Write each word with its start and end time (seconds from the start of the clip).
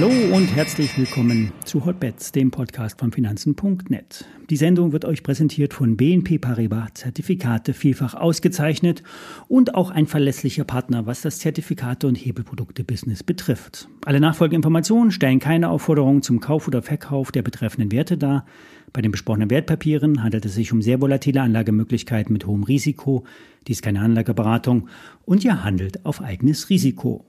Hallo 0.00 0.12
und 0.32 0.54
herzlich 0.54 0.96
willkommen 0.96 1.50
zu 1.64 1.84
Hotbets, 1.84 2.30
dem 2.30 2.52
Podcast 2.52 3.00
von 3.00 3.10
Finanzen.net. 3.10 4.26
Die 4.48 4.56
Sendung 4.56 4.92
wird 4.92 5.04
euch 5.04 5.24
präsentiert 5.24 5.74
von 5.74 5.96
BNP 5.96 6.38
Paribas 6.38 6.94
Zertifikate, 6.94 7.74
vielfach 7.74 8.14
ausgezeichnet 8.14 9.02
und 9.48 9.74
auch 9.74 9.90
ein 9.90 10.06
verlässlicher 10.06 10.62
Partner, 10.62 11.06
was 11.06 11.22
das 11.22 11.40
Zertifikate- 11.40 12.06
und 12.06 12.14
Hebelprodukte-Business 12.14 13.24
betrifft. 13.24 13.88
Alle 14.06 14.20
nachfolgenden 14.20 14.58
Informationen 14.58 15.10
stellen 15.10 15.40
keine 15.40 15.68
Aufforderung 15.68 16.22
zum 16.22 16.38
Kauf 16.38 16.68
oder 16.68 16.80
Verkauf 16.80 17.32
der 17.32 17.42
betreffenden 17.42 17.90
Werte 17.90 18.16
dar. 18.16 18.46
Bei 18.92 19.02
den 19.02 19.10
besprochenen 19.10 19.50
Wertpapieren 19.50 20.22
handelt 20.22 20.44
es 20.44 20.54
sich 20.54 20.72
um 20.72 20.80
sehr 20.80 21.00
volatile 21.00 21.42
Anlagemöglichkeiten 21.42 22.32
mit 22.32 22.46
hohem 22.46 22.62
Risiko. 22.62 23.24
Dies 23.66 23.78
ist 23.78 23.82
keine 23.82 24.00
Anlageberatung 24.00 24.88
und 25.24 25.44
ihr 25.44 25.64
handelt 25.64 26.06
auf 26.06 26.22
eigenes 26.22 26.70
Risiko. 26.70 27.24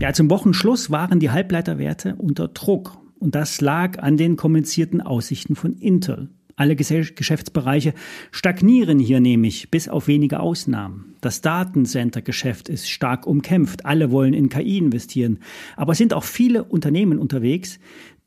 Ja, 0.00 0.12
zum 0.12 0.28
Wochenschluss 0.28 0.90
waren 0.90 1.20
die 1.20 1.30
Halbleiterwerte 1.30 2.16
unter 2.16 2.48
Druck. 2.48 2.98
Und 3.18 3.34
das 3.34 3.60
lag 3.60 4.02
an 4.02 4.16
den 4.16 4.36
kommunizierten 4.36 5.00
Aussichten 5.00 5.54
von 5.56 5.74
Intel. 5.74 6.28
Alle 6.56 6.76
Geschäftsbereiche 6.76 7.94
stagnieren 8.30 8.98
hier 8.98 9.20
nämlich, 9.20 9.70
bis 9.70 9.88
auf 9.88 10.06
wenige 10.06 10.40
Ausnahmen. 10.40 11.14
Das 11.20 11.40
Datencenter-Geschäft 11.40 12.68
ist 12.68 12.90
stark 12.90 13.26
umkämpft. 13.26 13.86
Alle 13.86 14.10
wollen 14.10 14.34
in 14.34 14.48
KI 14.48 14.78
investieren. 14.78 15.38
Aber 15.76 15.92
es 15.92 15.98
sind 15.98 16.12
auch 16.12 16.24
viele 16.24 16.64
Unternehmen 16.64 17.18
unterwegs, 17.18 17.78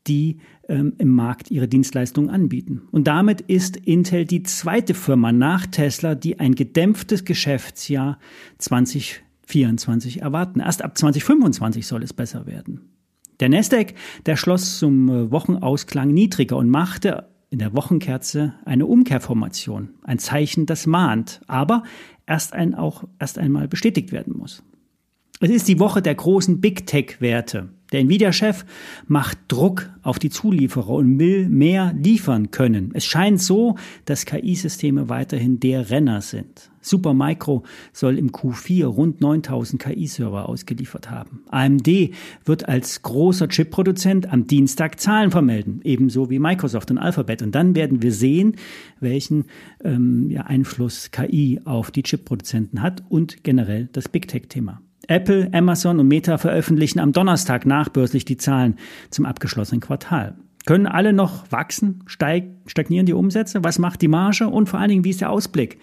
die 0.06 0.38
ähm, 0.68 0.94
im 0.98 1.10
Markt 1.10 1.50
ihre 1.50 1.68
Dienstleistungen 1.68 2.28
anbieten. 2.28 2.82
Und 2.90 3.06
damit 3.06 3.42
ist 3.42 3.76
Intel 3.76 4.24
die 4.24 4.42
zweite 4.42 4.94
Firma 4.94 5.32
nach 5.32 5.66
Tesla, 5.66 6.14
die 6.14 6.40
ein 6.40 6.54
gedämpftes 6.54 7.24
Geschäftsjahr 7.24 8.18
20 8.58 9.22
2024 9.48 10.22
erwarten. 10.22 10.60
Erst 10.60 10.82
ab 10.82 10.96
2025 10.96 11.86
soll 11.86 12.02
es 12.02 12.12
besser 12.12 12.46
werden. 12.46 12.92
Der 13.40 13.48
Nasdaq, 13.48 13.94
der 14.26 14.36
schloss 14.36 14.78
zum 14.78 15.08
äh, 15.08 15.30
Wochenausklang 15.30 16.12
niedriger 16.12 16.56
und 16.56 16.68
machte 16.68 17.28
in 17.50 17.60
der 17.60 17.74
Wochenkerze 17.74 18.54
eine 18.64 18.86
Umkehrformation, 18.86 19.90
ein 20.02 20.18
Zeichen, 20.18 20.66
das 20.66 20.86
mahnt, 20.86 21.40
aber 21.46 21.82
erst, 22.26 22.52
ein, 22.52 22.74
auch 22.74 23.04
erst 23.18 23.38
einmal 23.38 23.68
bestätigt 23.68 24.12
werden 24.12 24.36
muss. 24.36 24.62
Es 25.40 25.50
ist 25.50 25.68
die 25.68 25.78
Woche 25.78 26.02
der 26.02 26.14
großen 26.14 26.60
Big 26.60 26.86
Tech-Werte. 26.86 27.70
Der 27.92 28.00
Nvidia-Chef 28.00 28.64
macht 29.06 29.38
Druck 29.48 29.88
auf 30.02 30.18
die 30.18 30.30
Zulieferer 30.30 30.90
und 30.90 31.18
will 31.18 31.48
mehr 31.48 31.94
liefern 31.96 32.50
können. 32.50 32.90
Es 32.94 33.06
scheint 33.06 33.40
so, 33.40 33.76
dass 34.04 34.26
KI-Systeme 34.26 35.08
weiterhin 35.08 35.58
der 35.58 35.90
Renner 35.90 36.20
sind. 36.20 36.70
Supermicro 36.80 37.64
soll 37.92 38.18
im 38.18 38.30
Q4 38.30 38.86
rund 38.86 39.20
9000 39.20 39.82
KI-Server 39.82 40.48
ausgeliefert 40.48 41.10
haben. 41.10 41.42
AMD 41.50 41.88
wird 42.44 42.68
als 42.68 43.02
großer 43.02 43.48
Chip-Produzent 43.48 44.32
am 44.32 44.46
Dienstag 44.46 45.00
Zahlen 45.00 45.30
vermelden, 45.30 45.80
ebenso 45.84 46.30
wie 46.30 46.38
Microsoft 46.38 46.90
und 46.90 46.98
Alphabet. 46.98 47.42
Und 47.42 47.54
dann 47.54 47.74
werden 47.74 48.02
wir 48.02 48.12
sehen, 48.12 48.56
welchen 49.00 49.46
ähm, 49.82 50.30
ja, 50.30 50.42
Einfluss 50.42 51.10
KI 51.10 51.60
auf 51.64 51.90
die 51.90 52.02
Chip-Produzenten 52.02 52.82
hat 52.82 53.02
und 53.08 53.44
generell 53.44 53.88
das 53.92 54.08
Big 54.08 54.28
Tech-Thema. 54.28 54.80
Apple, 55.08 55.48
Amazon 55.52 55.98
und 55.98 56.06
Meta 56.06 56.36
veröffentlichen 56.36 57.00
am 57.00 57.12
Donnerstag 57.12 57.64
nachbörslich 57.64 58.26
die 58.26 58.36
Zahlen 58.36 58.76
zum 59.10 59.24
abgeschlossenen 59.24 59.80
Quartal. 59.80 60.36
Können 60.66 60.86
alle 60.86 61.14
noch 61.14 61.50
wachsen? 61.50 62.04
Steig, 62.04 62.44
stagnieren 62.66 63.06
die 63.06 63.14
Umsätze? 63.14 63.64
Was 63.64 63.78
macht 63.78 64.02
die 64.02 64.08
Marge? 64.08 64.48
Und 64.48 64.68
vor 64.68 64.78
allen 64.78 64.90
Dingen, 64.90 65.04
wie 65.04 65.10
ist 65.10 65.22
der 65.22 65.30
Ausblick? 65.30 65.78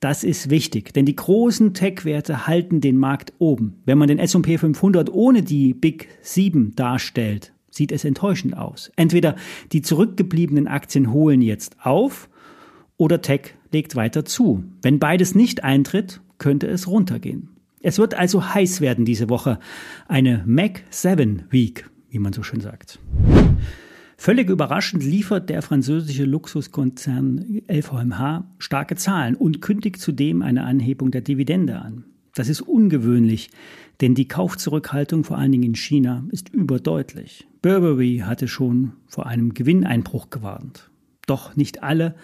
Das 0.00 0.24
ist 0.24 0.50
wichtig, 0.50 0.92
denn 0.92 1.06
die 1.06 1.14
großen 1.14 1.74
Tech-Werte 1.74 2.48
halten 2.48 2.80
den 2.80 2.98
Markt 2.98 3.32
oben. 3.38 3.80
Wenn 3.84 3.98
man 3.98 4.08
den 4.08 4.18
S&P 4.18 4.58
500 4.58 5.10
ohne 5.12 5.42
die 5.42 5.72
Big 5.72 6.08
7 6.22 6.74
darstellt, 6.74 7.52
sieht 7.70 7.92
es 7.92 8.04
enttäuschend 8.04 8.56
aus. 8.56 8.90
Entweder 8.96 9.36
die 9.70 9.80
zurückgebliebenen 9.80 10.66
Aktien 10.66 11.12
holen 11.12 11.40
jetzt 11.40 11.76
auf 11.82 12.28
oder 12.96 13.22
Tech 13.22 13.54
legt 13.70 13.94
weiter 13.94 14.24
zu. 14.24 14.64
Wenn 14.82 14.98
beides 14.98 15.36
nicht 15.36 15.62
eintritt, 15.62 16.20
könnte 16.38 16.66
es 16.66 16.88
runtergehen. 16.88 17.55
Es 17.86 18.00
wird 18.00 18.14
also 18.14 18.52
heiß 18.52 18.80
werden 18.80 19.04
diese 19.04 19.28
Woche. 19.28 19.60
Eine 20.08 20.42
Mac 20.44 20.82
7 20.90 21.44
Week, 21.50 21.88
wie 22.10 22.18
man 22.18 22.32
so 22.32 22.42
schön 22.42 22.60
sagt. 22.60 22.98
Völlig 24.16 24.50
überraschend 24.50 25.04
liefert 25.04 25.48
der 25.48 25.62
französische 25.62 26.24
Luxuskonzern 26.24 27.62
LVMH 27.68 28.44
starke 28.58 28.96
Zahlen 28.96 29.36
und 29.36 29.62
kündigt 29.62 30.00
zudem 30.00 30.42
eine 30.42 30.64
Anhebung 30.64 31.12
der 31.12 31.20
Dividende 31.20 31.78
an. 31.78 32.02
Das 32.34 32.48
ist 32.48 32.60
ungewöhnlich, 32.60 33.50
denn 34.00 34.16
die 34.16 34.26
Kaufzurückhaltung 34.26 35.22
vor 35.22 35.38
allen 35.38 35.52
Dingen 35.52 35.62
in 35.62 35.76
China 35.76 36.24
ist 36.32 36.48
überdeutlich. 36.48 37.46
Burberry 37.62 38.24
hatte 38.26 38.48
schon 38.48 38.94
vor 39.06 39.26
einem 39.26 39.54
Gewinneinbruch 39.54 40.30
gewarnt. 40.30 40.90
Doch 41.28 41.54
nicht 41.54 41.84
alle 41.84 42.16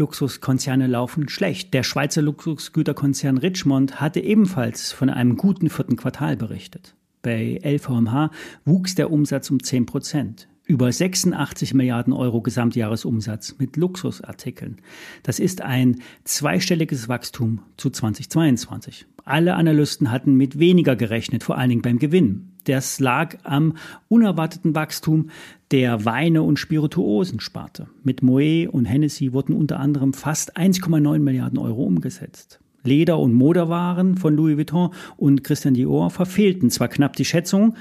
Luxuskonzerne 0.00 0.86
laufen 0.86 1.28
schlecht. 1.28 1.74
Der 1.74 1.82
Schweizer 1.82 2.22
Luxusgüterkonzern 2.22 3.36
Richmond 3.36 4.00
hatte 4.00 4.20
ebenfalls 4.20 4.92
von 4.92 5.10
einem 5.10 5.36
guten 5.36 5.68
vierten 5.68 5.96
Quartal 5.96 6.36
berichtet. 6.36 6.94
Bei 7.22 7.60
LVMH 7.62 8.30
wuchs 8.64 8.94
der 8.94 9.12
Umsatz 9.12 9.50
um 9.50 9.62
10 9.62 9.84
Prozent. 9.84 10.48
Über 10.64 10.90
86 10.90 11.74
Milliarden 11.74 12.14
Euro 12.14 12.40
Gesamtjahresumsatz 12.40 13.56
mit 13.58 13.76
Luxusartikeln. 13.76 14.80
Das 15.22 15.38
ist 15.38 15.60
ein 15.60 16.00
zweistelliges 16.24 17.08
Wachstum 17.08 17.60
zu 17.76 17.90
2022. 17.90 19.06
Alle 19.24 19.54
Analysten 19.54 20.10
hatten 20.10 20.34
mit 20.34 20.58
weniger 20.58 20.96
gerechnet, 20.96 21.44
vor 21.44 21.58
allen 21.58 21.70
Dingen 21.70 21.82
beim 21.82 21.98
Gewinn. 21.98 22.49
Das 22.64 23.00
lag 23.00 23.36
am 23.44 23.74
unerwarteten 24.08 24.74
Wachstum 24.74 25.30
der 25.70 26.04
Weine- 26.04 26.42
und 26.42 26.58
Spirituosensparte. 26.58 27.86
Mit 28.02 28.22
Moet 28.22 28.68
und 28.68 28.84
Hennessy 28.84 29.32
wurden 29.32 29.54
unter 29.54 29.78
anderem 29.78 30.12
fast 30.12 30.56
1,9 30.56 31.18
Milliarden 31.18 31.58
Euro 31.58 31.84
umgesetzt. 31.84 32.60
Leder- 32.82 33.18
und 33.18 33.34
Modewaren 33.34 34.16
von 34.16 34.34
Louis 34.34 34.56
Vuitton 34.56 34.90
und 35.16 35.44
Christian 35.44 35.74
Dior 35.74 36.10
verfehlten 36.10 36.70
zwar 36.70 36.88
knapp 36.88 37.14
die 37.14 37.24
Schätzung, 37.24 37.74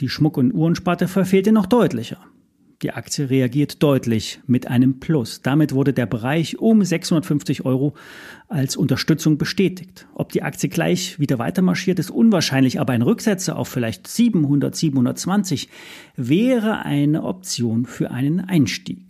die 0.00 0.08
Schmuck- 0.08 0.36
und 0.36 0.52
Uhrensparte 0.52 1.08
verfehlte 1.08 1.52
noch 1.52 1.66
deutlicher. 1.66 2.18
Die 2.82 2.92
Aktie 2.92 3.28
reagiert 3.28 3.82
deutlich 3.82 4.38
mit 4.46 4.68
einem 4.68 5.00
Plus. 5.00 5.42
Damit 5.42 5.72
wurde 5.72 5.92
der 5.92 6.06
Bereich 6.06 6.60
um 6.60 6.84
650 6.84 7.64
Euro 7.64 7.94
als 8.46 8.76
Unterstützung 8.76 9.36
bestätigt. 9.36 10.06
Ob 10.14 10.30
die 10.30 10.44
Aktie 10.44 10.68
gleich 10.68 11.18
wieder 11.18 11.40
weiter 11.40 11.60
marschiert, 11.60 11.98
ist 11.98 12.12
unwahrscheinlich, 12.12 12.78
aber 12.78 12.92
ein 12.92 13.02
Rücksetzer 13.02 13.56
auf 13.56 13.66
vielleicht 13.66 14.06
700, 14.06 14.76
720 14.76 15.68
wäre 16.14 16.84
eine 16.84 17.24
Option 17.24 17.84
für 17.84 18.12
einen 18.12 18.38
Einstieg. 18.38 19.08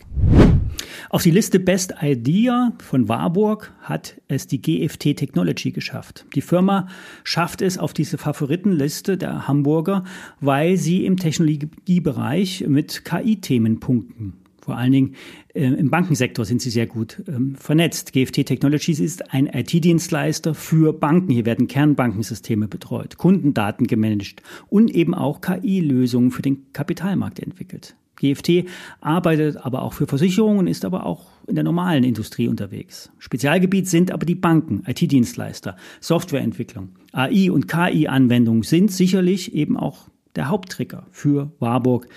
Auf 1.09 1.23
die 1.23 1.31
Liste 1.31 1.59
Best 1.59 1.93
Idea 2.01 2.73
von 2.79 3.07
Warburg 3.07 3.73
hat 3.81 4.19
es 4.27 4.47
die 4.47 4.61
GFT 4.61 5.15
Technology 5.15 5.71
geschafft. 5.71 6.25
Die 6.35 6.41
Firma 6.41 6.87
schafft 7.23 7.61
es 7.61 7.77
auf 7.77 7.93
diese 7.93 8.17
Favoritenliste 8.17 9.17
der 9.17 9.47
Hamburger, 9.47 10.03
weil 10.39 10.77
sie 10.77 11.05
im 11.05 11.17
Technologiebereich 11.17 12.65
mit 12.67 13.05
KI-Themen 13.05 13.79
punkten. 13.79 14.33
Vor 14.61 14.77
allen 14.77 14.91
Dingen 14.91 15.15
äh, 15.55 15.63
im 15.63 15.89
Bankensektor 15.89 16.45
sind 16.45 16.61
sie 16.61 16.69
sehr 16.69 16.85
gut 16.85 17.23
ähm, 17.27 17.55
vernetzt. 17.55 18.13
GFT 18.13 18.45
Technologies 18.45 18.99
ist 18.99 19.33
ein 19.33 19.47
IT-Dienstleister 19.47 20.53
für 20.53 20.93
Banken. 20.93 21.31
Hier 21.31 21.45
werden 21.45 21.67
Kernbankensysteme 21.67 22.67
betreut, 22.67 23.17
Kundendaten 23.17 23.87
gemanagt 23.87 24.43
und 24.67 24.91
eben 24.91 25.15
auch 25.15 25.41
KI-Lösungen 25.41 26.29
für 26.29 26.43
den 26.43 26.71
Kapitalmarkt 26.71 27.39
entwickelt. 27.39 27.95
GFT 28.19 28.65
arbeitet 29.01 29.57
aber 29.57 29.81
auch 29.81 29.93
für 29.93 30.07
Versicherungen, 30.07 30.67
ist 30.67 30.85
aber 30.85 31.05
auch 31.05 31.27
in 31.47 31.55
der 31.55 31.63
normalen 31.63 32.03
Industrie 32.03 32.47
unterwegs. 32.47 33.11
Spezialgebiet 33.17 33.87
sind 33.87 34.11
aber 34.11 34.25
die 34.25 34.35
Banken, 34.35 34.83
IT-Dienstleister, 34.85 35.75
Softwareentwicklung. 35.99 36.89
AI 37.11 37.49
und 37.51 37.67
KI-Anwendungen 37.67 38.63
sind 38.63 38.91
sicherlich 38.91 39.55
eben 39.55 39.75
auch 39.77 40.09
der 40.35 40.49
Haupttrigger 40.49 41.07
für 41.11 41.51
Warburg 41.59 42.07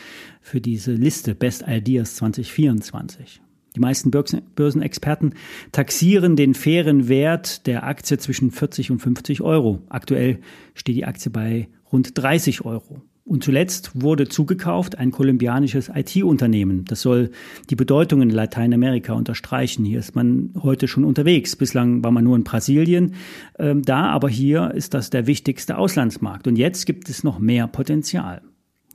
für 0.40 0.60
diese 0.60 0.92
Liste 0.92 1.34
Best 1.34 1.64
Ideas 1.66 2.16
2024. 2.16 3.40
Die 3.74 3.80
meisten 3.80 4.10
Börsenexperten 4.10 5.34
taxieren 5.72 6.36
den 6.36 6.54
fairen 6.54 7.08
Wert 7.08 7.66
der 7.66 7.84
Aktie 7.84 8.18
zwischen 8.18 8.50
40 8.50 8.90
und 8.90 8.98
50 8.98 9.40
Euro. 9.40 9.80
Aktuell 9.88 10.40
steht 10.74 10.96
die 10.96 11.06
Aktie 11.06 11.30
bei 11.30 11.68
rund 11.90 12.18
30 12.18 12.66
Euro. 12.66 13.00
Und 13.32 13.42
zuletzt 13.42 13.92
wurde 13.94 14.28
zugekauft 14.28 14.98
ein 14.98 15.10
kolumbianisches 15.10 15.88
IT-Unternehmen. 15.88 16.84
Das 16.84 17.00
soll 17.00 17.30
die 17.70 17.76
Bedeutung 17.76 18.20
in 18.20 18.28
Lateinamerika 18.28 19.14
unterstreichen. 19.14 19.86
Hier 19.86 20.00
ist 20.00 20.14
man 20.14 20.50
heute 20.62 20.86
schon 20.86 21.02
unterwegs. 21.02 21.56
Bislang 21.56 22.04
war 22.04 22.10
man 22.10 22.24
nur 22.24 22.36
in 22.36 22.44
Brasilien 22.44 23.14
äh, 23.54 23.74
da, 23.74 24.10
aber 24.10 24.28
hier 24.28 24.72
ist 24.74 24.92
das 24.92 25.08
der 25.08 25.26
wichtigste 25.26 25.78
Auslandsmarkt. 25.78 26.46
Und 26.46 26.56
jetzt 26.56 26.84
gibt 26.84 27.08
es 27.08 27.24
noch 27.24 27.38
mehr 27.38 27.68
Potenzial. 27.68 28.42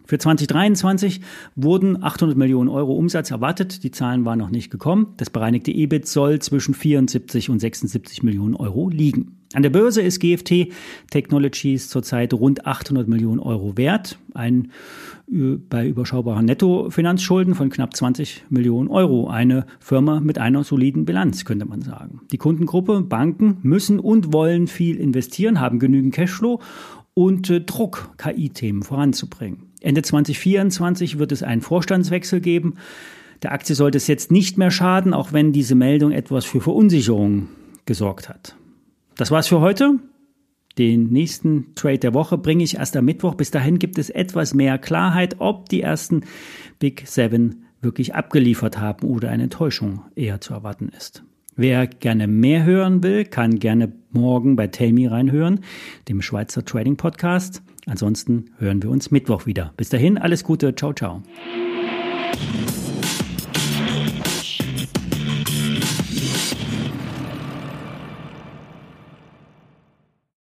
Für 0.06 0.20
2023 0.20 1.22
wurden 1.56 2.04
800 2.04 2.38
Millionen 2.38 2.70
Euro 2.70 2.94
Umsatz 2.94 3.32
erwartet. 3.32 3.84
Die 3.84 3.90
Zahlen 3.90 4.24
waren 4.24 4.38
noch 4.38 4.52
nicht 4.52 4.70
gekommen. 4.70 5.16
Das 5.18 5.32
bereinigte 5.32 5.72
EBIT 5.72 6.08
soll 6.08 6.38
zwischen 6.44 6.76
74 6.76 7.50
und 7.50 7.58
76 7.58 8.22
Millionen 8.22 8.54
Euro 8.54 8.88
liegen. 8.88 9.37
An 9.54 9.64
der 9.64 9.70
Börse 9.70 10.02
ist 10.02 10.20
GFT 10.20 10.74
Technologies 11.10 11.90
zurzeit 11.90 12.34
rund 12.34 12.66
800 12.66 13.08
Millionen 13.08 13.40
Euro 13.40 13.78
wert. 13.78 14.20
Ein 14.34 14.72
bei 15.28 15.86
überschaubaren 15.86 16.46
Nettofinanzschulden 16.46 17.54
von 17.54 17.70
knapp 17.70 17.96
20 17.96 18.46
Millionen 18.50 18.88
Euro. 18.88 19.28
Eine 19.28 19.66
Firma 19.80 20.22
mit 20.22 20.38
einer 20.38 20.64
soliden 20.64 21.04
Bilanz, 21.04 21.44
könnte 21.44 21.66
man 21.66 21.82
sagen. 21.82 22.22
Die 22.32 22.38
Kundengruppe, 22.38 23.02
Banken 23.02 23.58
müssen 23.62 24.00
und 24.00 24.32
wollen 24.32 24.68
viel 24.68 24.98
investieren, 24.98 25.60
haben 25.60 25.80
genügend 25.80 26.14
Cashflow 26.14 26.62
und 27.14 27.50
äh, 27.50 27.60
Druck, 27.60 28.12
KI-Themen 28.18 28.84
voranzubringen. 28.84 29.64
Ende 29.82 30.02
2024 30.02 31.20
wird 31.20 31.34
es 31.34 31.44
einen 31.44 31.62
Vorstandswechsel 31.62 32.40
geben. 32.40 32.76
Der 33.44 33.52
Aktie 33.52 33.76
sollte 33.76 33.98
es 33.98 34.08
jetzt 34.08 34.32
nicht 34.32 34.58
mehr 34.58 34.72
schaden, 34.72 35.14
auch 35.14 35.34
wenn 35.34 35.52
diese 35.52 35.76
Meldung 35.76 36.12
etwas 36.12 36.46
für 36.46 36.62
Verunsicherung 36.62 37.50
gesorgt 37.86 38.30
hat. 38.30 38.56
Das 39.18 39.32
war's 39.32 39.48
für 39.48 39.62
heute. 39.62 40.00
Den 40.78 41.08
nächsten 41.08 41.74
Trade 41.74 41.98
der 41.98 42.14
Woche 42.14 42.38
bringe 42.38 42.64
ich 42.64 42.78
erst 42.78 42.96
am 42.96 43.06
Mittwoch. 43.06 43.34
Bis 43.34 43.50
dahin 43.50 43.80
gibt 43.80 43.98
es 43.98 44.12
etwas 44.12 44.54
mehr 44.54 44.78
Klarheit, 44.78 45.38
ob 45.40 45.70
die 45.70 45.82
ersten 45.82 46.22
Big 46.78 47.08
Seven 47.08 47.66
wirklich 47.82 48.14
abgeliefert 48.14 48.78
haben 48.78 49.08
oder 49.08 49.30
eine 49.30 49.44
Enttäuschung 49.44 50.04
eher 50.16 50.40
zu 50.40 50.54
erwarten 50.54 50.90
ist. 50.96 51.24
Wer 51.56 51.88
gerne 51.88 52.28
mehr 52.28 52.64
hören 52.64 53.02
will, 53.02 53.26
kann 53.26 53.58
gerne 53.58 53.92
morgen 54.12 54.56
bei 54.56 54.70
Me 54.92 55.10
reinhören, 55.10 55.62
dem 56.08 56.22
Schweizer 56.22 56.64
Trading 56.64 56.98
Podcast. 56.98 57.64
Ansonsten 57.88 58.52
hören 58.60 58.84
wir 58.84 58.92
uns 58.92 59.10
Mittwoch 59.10 59.48
wieder. 59.48 59.74
Bis 59.78 59.90
dahin, 59.90 60.20
alles 60.20 60.44
Gute. 60.44 60.76
Ciao, 60.76 60.94
ciao. 60.94 61.24